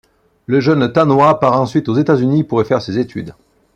Le 0.47 0.59
jeune 0.61 0.91
Tanoa 0.91 1.39
part 1.39 1.61
ensuite 1.61 1.87
aux 1.87 1.93
États-Unis 1.93 2.43
pour 2.43 2.59
y 2.59 2.65
faire 2.65 2.81
ses 2.81 2.97
études. 2.97 3.35